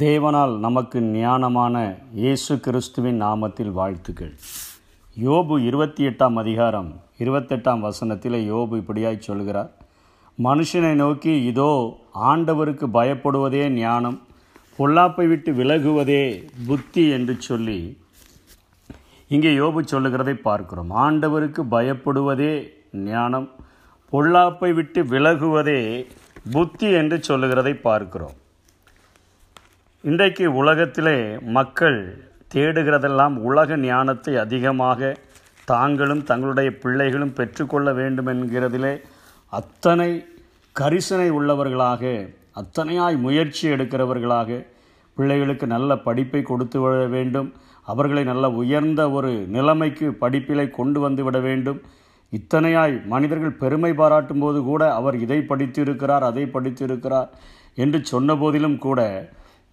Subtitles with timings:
[0.00, 1.76] தேவனால் நமக்கு ஞானமான
[2.22, 4.34] இயேசு கிறிஸ்துவின் நாமத்தில் வாழ்த்துக்கள்.
[5.16, 6.90] யோபு இருபத்தி எட்டாம் அதிகாரம்
[7.22, 9.70] இருபத்தெட்டாம் வசனத்தில் யோபு இப்படியாய் சொல்கிறார்.
[10.38, 11.70] மனுஷனை நோக்கி இதோ
[12.30, 14.18] ஆண்டவருக்கு பயப்படுவதே ஞானம்
[14.78, 16.22] பொல்லாப்பை விட்டு விலகுவதே
[16.68, 17.78] புத்தி என்று சொல்லி
[19.30, 20.92] இங்கே யோபு சொல்லுகிறதை பார்க்கிறோம்.
[21.06, 22.54] ஆண்டவருக்கு பயப்படுவதே
[23.08, 23.48] ஞானம்
[24.12, 25.80] பொல்லாப்பை விட்டு விலகுவதே
[26.52, 28.36] புத்தி என்று சொல்லுகிறதை பார்க்கிறோம்.
[30.04, 31.18] இன்றைக்கு உலகத்திலே
[31.56, 31.98] மக்கள்
[32.54, 35.10] தேடுகிறதெல்லாம் உலக ஞானத்தை அதிகமாக
[35.64, 38.90] தாங்களும் தங்களுடைய பிள்ளைகளும் பெற்றுக்கொள்ள வேண்டும் என்கிறதிலே
[39.52, 40.08] அத்தனை
[40.76, 42.02] கரிசனை உள்ளவர்களாக
[42.62, 44.56] அத்தனையாய் முயற்சி எடுக்கிறவர்களாக
[45.16, 47.48] பிள்ளைகளுக்கு நல்ல படிப்பை கொடுத்து விட வேண்டும்.
[47.86, 51.78] அவர்களை நல்ல உயர்ந்த ஒரு நிலைமைக்கு படிப்பிலை கொண்டு வந்து விட வேண்டும்.
[52.32, 57.30] இத்தனையாய் மனிதர்கள் பெருமை பாராட்டும் போது கூட அவர் இதை படித்திருக்கிறார் அதை படித்திருக்கிறார்
[57.84, 59.00] என்று சொன்ன போதிலும் கூட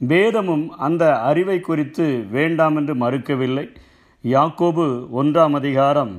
[0.02, 3.66] வேதமும் அந்த அறிவை குறித்து வேண்டாம் என்று மறுக்கவில்லை.
[4.24, 4.86] யாக்கோபு
[5.22, 6.14] ஒன்றாம் அதிகாரம்.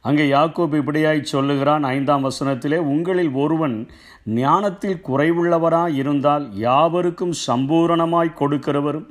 [0.00, 3.76] அங்கே யாக்கோபு இப்படியாய் சொல்லுகிறான் ஐந்தாம் வசனத்திலே உங்களில் ஒருவன்
[4.24, 9.06] ஞானத்தில் குறைவுள்ளவராய் இருந்தால் யாவருக்கும் சம்பூரணமாய் கொடுக்கிறவரும்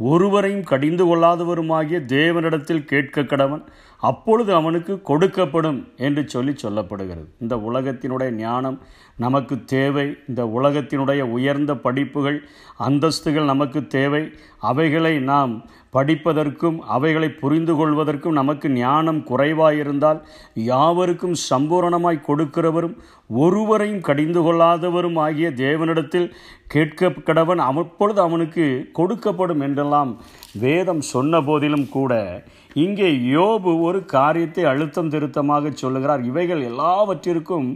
[0.00, 3.64] ஒருவரையும் கடிந்து கொள்ளாதவருமாகிய தேவனிடத்தில் கேட்க கடவன்
[3.98, 7.28] அப்பொழுது அவனுக்கு கொடுக்கப்படும் என்று சொல்லி சொல்லப்படுகிறது.
[7.38, 8.78] இந்த உலகத்தினுடைய ஞானம்
[9.16, 10.16] நமக்கு தேவை.
[10.28, 12.38] இந்த உலகத்தினுடைய உயர்ந்த படிப்புகள்
[12.78, 14.32] அந்தஸ்துகள் நமக்கு தேவை.
[14.60, 20.20] அவைகளை நாம் படிப்பதற்கும் அவைகளை புரிந்து கொள்வதற்கும் நமக்கு ஞானம் குறைவாயிருந்தால்
[20.54, 22.96] யாவருக்கும் சம்பூரணமாய் கொடுக்கிறவரும்
[23.36, 26.32] ஒருவரையும் கடிந்து கொள்ளாதவரும் ஆகிய தேவனிடத்தில்
[26.68, 30.20] கேட்க கடவன் அப்பொழுது அவனுக்கு கொடுக்கப்படும் என்றெல்லாம்
[30.60, 32.44] வேதம் சொன்ன போதிலும் கூட
[32.82, 36.22] இங்கே யோபு ஒரு காரியத்தை அழுத்தம் திருத்தமாக சொல்லுகிறார்.
[36.30, 37.68] இவைகள் எல்லாவற்றிற்கும்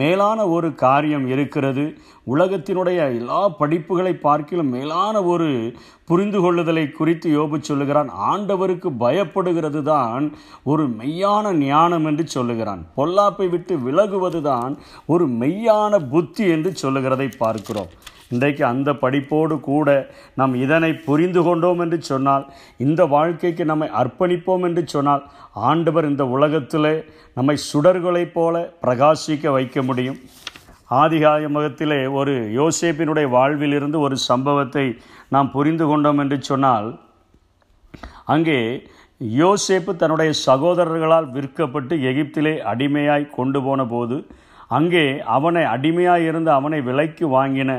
[0.00, 1.84] மேலான ஒரு காரியம் இருக்கிறது.
[2.34, 5.48] உலகத்தினுடைய எல்லா படிப்புகளை பார்க்கிலும் மேலான ஒரு
[6.10, 8.10] புரிந்து கொள்ளுதலை குறித்து யோபு சொல்லுகிறான்.
[8.30, 10.26] ஆண்டவருக்கு பயப்படுகிறது தான்
[10.72, 12.82] ஒரு மெய்யான ஞானம் என்று சொல்லுகிறான்.
[12.98, 14.74] பொல்லாப்பை விட்டு விலகுவது தான்
[15.14, 17.92] ஒரு மெய்யான புத்தி என்று சொல்லுகிறதை பார்க்கிறோம்.
[18.30, 19.88] இன்றைக்கு அந்த படிப்போடு கூட
[20.34, 22.44] நாம் இதனை புரிந்து கொண்டோம் என்று சொன்னால்
[22.76, 25.22] இந்த வாழ்க்கைக்கு நம்மை அர்ப்பணிப்போம் என்று சொன்னால்
[25.68, 26.90] ஆண்டவர் இந்த உலகத்தில்
[27.36, 30.18] நம்மை சுடர்களைப் போல பிரகாசிக்க வைக்க முடியும்.
[30.90, 34.84] ஆதிகாயமகத்திலே ஒரு யோசேப்பினுடைய வாழ்விலிருந்து ஒரு சம்பவத்தை
[35.28, 36.88] நாம் புரிந்து கொண்டோம் என்று சொன்னால்
[38.24, 38.60] அங்கே
[39.36, 44.16] யோசேப்பு தன்னுடைய சகோதரர்களால் விற்கப்பட்டு எகிப்திலே அடிமையாய் கொண்டு போன போது
[44.70, 47.72] அங்கே அவனை அடிமையாக இருந்து அவனை விலைக்கு வாங்கின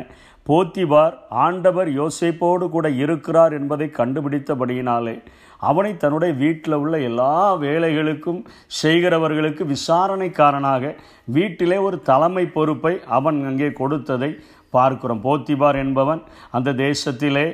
[0.46, 5.16] போத்திபார் ஆண்டவர் யோசிப்போடு கூட இருக்கிறார் என்பதை கண்டுபிடித்தபடியினாலே
[5.62, 8.40] அவனை தன்னுடைய வீட்டில் உள்ள எல்லா வேலைகளுக்கும்
[8.82, 10.94] செய்கிறவர்களுக்கு விசாரணைக்காரனாக
[11.28, 14.32] வீட்டிலே ஒரு தலைமை பொறுப்பை அவன் அங்கே கொடுத்ததை
[14.76, 15.24] பார்க்கிறோம்.
[15.24, 16.22] போத்திபார் என்பவன்
[16.52, 17.46] அந்த தேசத்திலே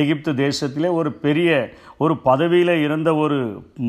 [0.00, 1.50] எகிப்து தேசத்திலே ஒரு பெரிய
[1.98, 3.38] ஒரு பதவியில் இருந்த ஒரு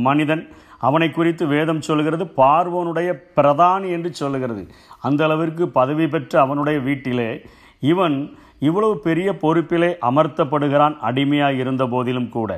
[0.07, 0.44] மனிதன்.
[0.88, 4.63] அவனை குறித்து வேதம் சொல்கிறது பார்வோனுடைய பிரதானி என்று சொல்லுகிறது
[5.01, 7.29] அந்த அளவிற்கு பதவி பெற்ற அவனுடைய வீட்டிலே
[7.91, 8.18] இவன்
[8.59, 12.51] இவ்வளவு பெரிய பொறுப்பிலே அமர்த்தப்படுகிறான் அடிமையாக இருந்த போதிலும் கூட.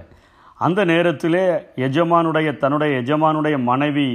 [0.66, 1.46] அந்த நேரத்திலே
[1.88, 4.10] எஜமானுடைய தன்னுடைய எஜமானுடைய மனைவி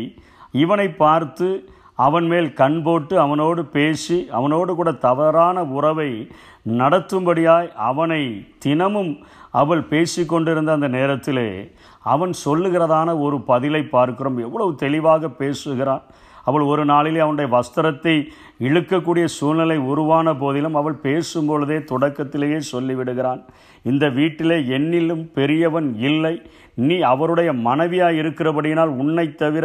[0.62, 1.48] இவனை பார்த்து
[1.94, 6.30] அவன் மேல் கண் போட்டு அவனோடு பேசி அவனோடு கூட தவறான உறவை
[6.68, 9.18] நடத்தும்படியாய் அவனை தினமும்
[9.50, 14.38] அவள் பேசி கொண்டிருந்த அந்த நேரத்திலே அவன் சொல்லுகிறதான ஒரு பதிலை பார்க்கிறோம்.
[14.38, 16.02] எவ்வளவு தெளிவாக பேசுகிறான்.
[16.48, 18.14] அவள் ஒரு நாளிலே அவனுடைய வஸ்திரத்தை
[18.66, 23.40] இழுக்கக்கூடிய சூழ்நிலை உருவான போதிலும் அவள் பேசும்பொழுதே தொடக்கத்திலேயே சொல்லிவிடுகிறான்.
[23.90, 26.34] இந்த வீட்டிலே என்னிலும் பெரியவன் இல்லை.
[26.88, 29.64] நீ அவருடைய மனைவியாக இருக்கிறபடியினால் உன்னை தவிர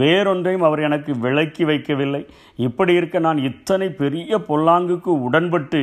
[0.00, 2.22] வேறொன்றையும் அவர் எனக்கு விளக்கி வைக்கவில்லை.
[2.68, 5.82] இப்படி இருக்க நான் இத்தனை பெரிய பொல்லாங்குக்கு உடன்பட்டு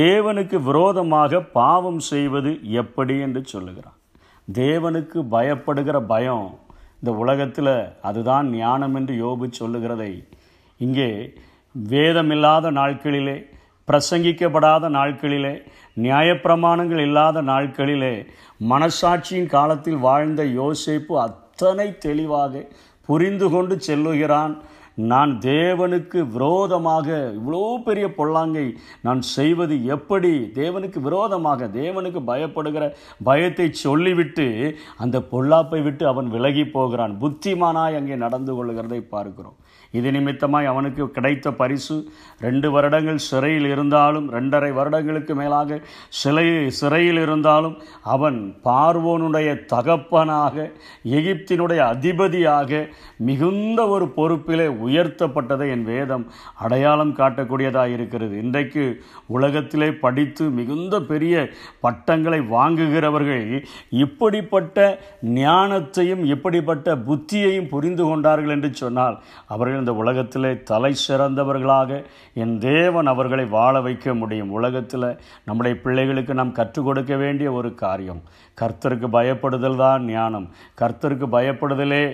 [0.00, 3.96] தேவனுக்கு விரோதமாக பாவம் செய்வது எப்படி என்று சொல்லுகிறான்.
[4.48, 6.48] தேவனுக்கு பயப்படுகிற பயம்
[7.00, 10.12] இந்த உலகத்தில் அதுதான் ஞானம் என்று யோபு சொல்லுகிறதை.
[10.80, 11.10] இங்கே
[11.74, 13.36] வேதமில்லாத நாட்களிலே
[13.88, 15.54] பிரசங்கிக்கப்படாத நாட்களிலே
[16.04, 18.14] நியாயப்பிரமாணங்கள் இல்லாத நாட்களிலே
[18.72, 22.62] மனசாட்சியின் காலத்தில் வாழ்ந்த யோசிப்பு அத்தனை தெளிவாக
[23.08, 24.52] புரிந்து கொண்டு செல்லுகிறான்.
[25.08, 27.08] நான் தேவனுக்கு விரோதமாக
[27.38, 28.64] இவ்வளோ பெரிய பொல்லாங்கை
[29.06, 30.32] நான் செய்வது எப்படி?
[30.54, 32.84] தேவனுக்கு விரோதமாக தேவனுக்கு பயப்படுகிற
[33.22, 34.46] பயத்தை சொல்லிவிட்டு
[34.96, 37.14] அந்த பொல்லாப்பை விட்டு அவன் விலகி போகிறான்.
[37.22, 39.56] புத்திமானாய் அங்கே நடந்து கொள்கிறதை பார்க்கிறோம்.
[39.94, 41.96] இது நிமித்தமாய் அவனுக்கு கிடைத்த பரிசு.
[42.40, 46.46] ரெண்டு வருடங்கள் சிறையில் இருந்தாலும் ரெண்டரை வருடங்களுக்கு மேலாக சிலை
[46.80, 47.76] சிறையில் இருந்தாலும்
[48.14, 50.66] அவன் பார்வோனுடைய தகப்பனாக
[51.18, 52.86] எகிப்தினுடைய அதிபதியாக
[53.28, 56.24] மிகுந்த ஒரு பொறுப்பிலே உயர்த்தப்பட்டதை என் வேதம்
[56.64, 58.34] அடையாளம் காட்டக்கூடியதாக இருக்கிறது.
[58.44, 58.84] இன்றைக்கு
[59.36, 61.34] உலகத்திலே படித்து மிகுந்த பெரிய
[61.80, 63.46] பட்டங்களை வாங்குகிறவர்கள்
[64.04, 64.78] இப்படிப்பட்ட
[65.34, 69.16] ஞானத்தையும் இப்படிப்பட்ட புத்தியையும் புரிந்து கொண்டார்கள் என்று சொன்னால்
[69.46, 72.04] அவர்கள் இந்த உலகத்திலே தலை சிறந்தவர்களாக
[72.34, 74.50] என் தேவன் அவர்களை வாழ வைக்க முடியும்.
[74.50, 75.08] உலகத்தில்
[75.44, 78.22] நம்முடைய பிள்ளைகளுக்கு நாம் கற்றுக் கொடுக்க வேண்டிய ஒரு காரியம்.
[78.60, 80.48] கர்த்தருக்கு பயப்படுதல் தான் ஞானம்.
[80.80, 82.04] கர்த்தருக்கு பயப்படுதலே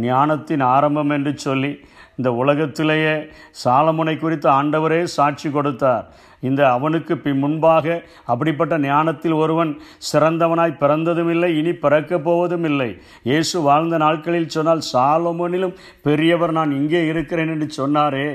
[0.00, 1.80] ஞானத்தின் ஆரம்பம் என்று சொல்லி
[2.16, 3.26] இந்த உலகத்திலேயே
[3.64, 6.06] சாலமுனை குறித்து ஆண்டவரே சாட்சி கொடுத்தார்.
[6.48, 7.86] இந்த அவனுக்கு பி முன்பாக
[8.32, 9.72] அப்படிப்பட்ட ஞானத்தில் ஒருவன்
[10.10, 12.90] சிறந்தவனாய் பிறந்ததும் இல்லை இனி பிறக்கப் போவதும் இல்லை
[13.30, 15.74] இயேசு வாழ்ந்த நாட்களில் சொன்னால் சாலமோனிலும்
[16.06, 18.26] பெரியவர் நான் இங்கே இருக்கிறேன் என்று சொன்னாரே.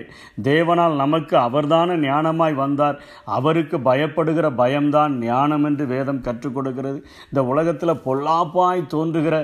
[0.50, 3.00] தேவனால் நமக்கு அவர்தான ஞானமாய் வந்தார்.
[3.38, 7.00] அவருக்கு பயப்படுகிற பயம்தான் ஞானம் என்று வேதம் கற்றுக் கொடுக்கிறது.
[7.30, 9.36] இந்த உலகத்தில் பொல்லாப்பாய் தோன்றுகிற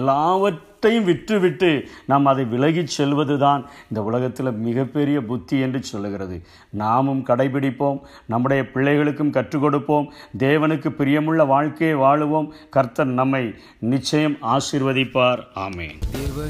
[0.00, 0.70] எல்லாவற்றையும்
[1.04, 1.68] விட்டுவிட்டு
[2.10, 6.36] நாம் அதை விலகிச் செல்வது தான் இந்த உலகத்தில் மிகப்பெரிய புத்தி என்று சொல்லுகிறது.
[6.82, 7.98] நாமும் கடைபிடிப்போம்.
[8.26, 10.12] நம்முடைய பிள்ளைகளுக்கும் கற்றுக் கொடுப்போம்.
[10.38, 12.48] தேவனுக்கு பிரியமுள்ள வாழ்க்கையை வாழுவோம்.
[12.70, 15.40] கர்த்தர் நம்மை நிச்சயம் ஆசீர்வதிப்பார்.
[15.54, 15.98] ஆமேன்.
[16.12, 16.40] தேவ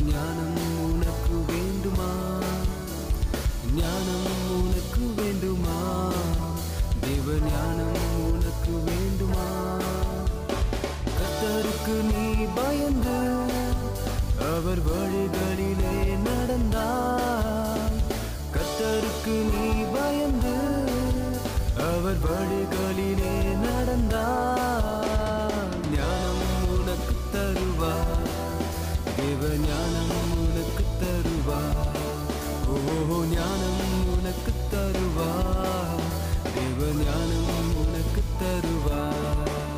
[29.58, 30.01] 娘娘。